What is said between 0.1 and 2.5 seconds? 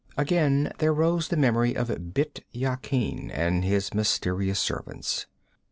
Again there rose the memory of Bît